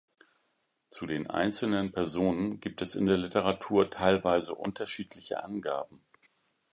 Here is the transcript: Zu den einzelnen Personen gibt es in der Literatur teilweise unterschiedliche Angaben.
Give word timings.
Zu 0.89 1.05
den 1.05 1.29
einzelnen 1.29 1.91
Personen 1.91 2.59
gibt 2.59 2.81
es 2.81 2.95
in 2.95 3.05
der 3.05 3.17
Literatur 3.17 3.87
teilweise 3.91 4.55
unterschiedliche 4.55 5.43
Angaben. 5.43 6.01